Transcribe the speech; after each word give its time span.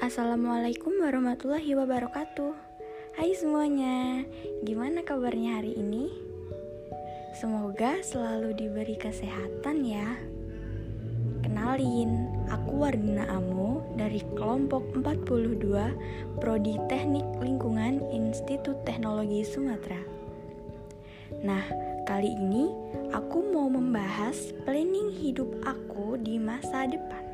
Assalamualaikum 0.00 0.96
warahmatullahi 1.04 1.76
wabarakatuh. 1.76 2.56
Hai 3.20 3.36
semuanya, 3.36 4.24
gimana 4.64 5.04
kabarnya 5.04 5.60
hari 5.60 5.76
ini? 5.76 6.08
Semoga 7.36 8.00
selalu 8.00 8.56
diberi 8.56 8.96
kesehatan 8.96 9.84
ya. 9.84 10.16
Kenalin, 11.44 12.32
aku 12.48 12.80
Wardina 12.80 13.28
Amo 13.28 13.84
dari 14.00 14.24
kelompok 14.40 14.88
42 14.96 15.68
Prodi 16.40 16.80
Teknik 16.88 17.28
Lingkungan 17.36 18.00
Institut 18.08 18.80
Teknologi 18.88 19.44
Sumatera. 19.44 20.00
Nah, 21.44 21.68
kali 22.08 22.32
ini 22.40 22.72
aku 23.12 23.52
mau 23.52 23.68
membahas 23.68 24.56
planning 24.64 25.12
hidup 25.12 25.60
aku 25.68 26.16
di 26.16 26.40
masa 26.40 26.88
depan. 26.88 27.29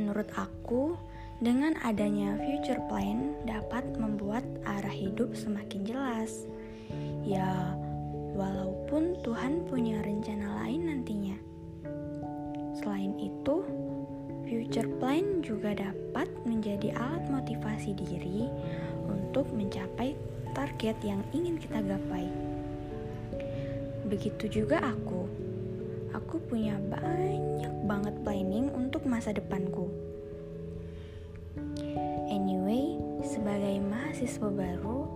Menurut 0.00 0.32
aku, 0.32 0.96
dengan 1.44 1.76
adanya 1.84 2.40
future 2.40 2.80
plan 2.88 3.36
dapat 3.44 3.84
membuat 4.00 4.40
arah 4.64 4.88
hidup 4.88 5.36
semakin 5.36 5.84
jelas. 5.84 6.48
Ya, 7.20 7.76
walaupun 8.32 9.20
Tuhan 9.20 9.68
punya 9.68 10.00
rencana 10.00 10.64
lain 10.64 10.88
nantinya. 10.88 11.36
Selain 12.80 13.12
itu, 13.20 13.60
future 14.48 14.88
plan 14.96 15.44
juga 15.44 15.76
dapat 15.76 16.32
menjadi 16.48 16.96
alat 16.96 17.28
motivasi 17.28 17.92
diri 17.92 18.48
untuk 19.04 19.52
mencapai 19.52 20.16
target 20.56 20.96
yang 21.04 21.20
ingin 21.36 21.60
kita 21.60 21.84
gapai. 21.84 22.24
Begitu 24.08 24.64
juga 24.64 24.80
aku 24.80 25.28
aku 26.14 26.42
punya 26.46 26.78
banyak 26.90 27.70
banget 27.86 28.14
planning 28.22 28.70
untuk 28.74 29.06
masa 29.06 29.34
depanku. 29.34 29.90
Sebagai 33.40 33.80
mahasiswa 33.80 34.48
baru, 34.52 35.08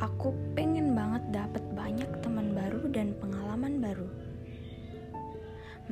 aku 0.00 0.32
pengen 0.56 0.96
banget 0.96 1.20
dapat 1.28 1.60
banyak 1.76 2.08
teman 2.24 2.56
baru 2.56 2.88
dan 2.88 3.12
pengalaman 3.20 3.84
baru. 3.84 4.08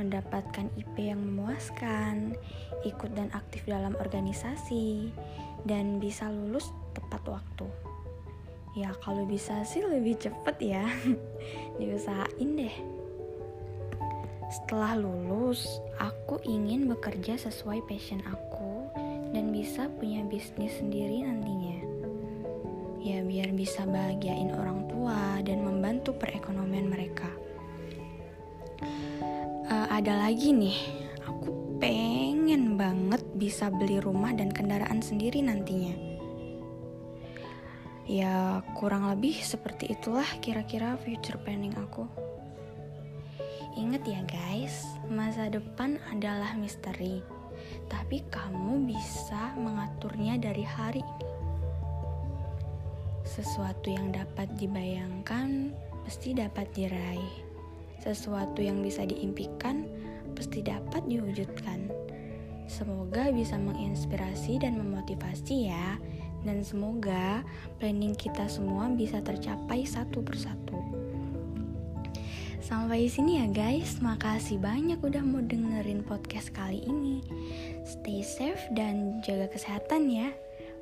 Mendapatkan 0.00 0.72
IP 0.80 1.12
yang 1.12 1.20
memuaskan, 1.20 2.40
ikut 2.88 3.12
dan 3.12 3.28
aktif 3.36 3.68
dalam 3.68 3.92
organisasi, 4.00 5.12
dan 5.68 6.00
bisa 6.00 6.32
lulus 6.32 6.72
tepat 6.96 7.20
waktu. 7.28 7.68
Ya 8.72 8.96
kalau 9.04 9.28
bisa 9.28 9.60
sih 9.68 9.84
lebih 9.84 10.16
cepet 10.16 10.56
ya 10.62 10.86
Diusahain 11.82 12.50
deh 12.54 12.76
setelah 14.50 14.98
lulus, 14.98 15.78
aku 16.02 16.42
ingin 16.42 16.90
bekerja 16.90 17.38
sesuai 17.38 17.86
passion 17.86 18.18
aku 18.26 18.79
dan 19.30 19.54
bisa 19.54 19.86
punya 19.98 20.22
bisnis 20.26 20.78
sendiri 20.78 21.22
nantinya. 21.22 21.78
Ya 23.00 23.24
biar 23.24 23.56
bisa 23.56 23.88
bahagiain 23.88 24.52
orang 24.52 24.84
tua 24.90 25.40
dan 25.40 25.64
membantu 25.64 26.12
perekonomian 26.14 26.92
mereka. 26.92 27.30
Uh, 29.70 29.86
ada 29.88 30.28
lagi 30.28 30.52
nih, 30.52 30.76
aku 31.24 31.78
pengen 31.80 32.76
banget 32.76 33.24
bisa 33.38 33.72
beli 33.72 34.02
rumah 34.02 34.36
dan 34.36 34.52
kendaraan 34.52 35.00
sendiri 35.00 35.40
nantinya. 35.40 35.94
Ya 38.10 38.66
kurang 38.74 39.06
lebih 39.06 39.38
seperti 39.38 39.94
itulah 39.94 40.26
kira-kira 40.42 40.98
future 41.00 41.38
planning 41.38 41.72
aku. 41.78 42.04
Ingat 43.78 44.02
ya 44.02 44.20
guys, 44.26 44.82
masa 45.06 45.46
depan 45.46 45.96
adalah 46.10 46.58
misteri, 46.58 47.22
tapi 47.90 48.22
kamu 48.30 48.86
bisa 48.86 49.58
mengaturnya 49.58 50.38
dari 50.38 50.62
hari 50.62 51.02
ini. 51.02 51.28
Sesuatu 53.26 53.90
yang 53.90 54.14
dapat 54.14 54.46
dibayangkan 54.56 55.74
pasti 56.06 56.32
dapat 56.32 56.70
diraih. 56.72 57.34
Sesuatu 58.00 58.62
yang 58.62 58.80
bisa 58.80 59.04
diimpikan 59.04 59.84
pasti 60.32 60.62
dapat 60.62 61.04
diwujudkan. 61.10 61.90
Semoga 62.70 63.34
bisa 63.34 63.58
menginspirasi 63.58 64.62
dan 64.62 64.78
memotivasi 64.78 65.68
ya. 65.68 65.98
Dan 66.40 66.64
semoga 66.64 67.44
planning 67.76 68.16
kita 68.16 68.48
semua 68.48 68.88
bisa 68.88 69.20
tercapai 69.20 69.84
satu 69.84 70.24
persatu. 70.24 71.09
Sampai 72.60 73.08
sini 73.08 73.40
ya 73.40 73.48
guys, 73.48 74.04
makasih 74.04 74.60
banyak 74.60 75.00
udah 75.00 75.24
mau 75.24 75.40
dengerin 75.40 76.04
podcast 76.04 76.52
kali 76.52 76.84
ini. 76.84 77.24
Stay 77.88 78.20
safe 78.20 78.60
dan 78.76 79.24
jaga 79.24 79.48
kesehatan 79.48 80.12
ya. 80.12 80.28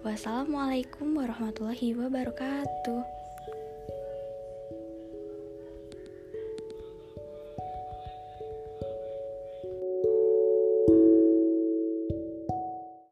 Wassalamualaikum 0.03 1.15
warahmatullahi 1.15 1.95
wabarakatuh. 1.95 3.18